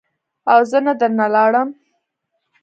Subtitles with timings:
[0.51, 1.69] او زه در نه لاړم.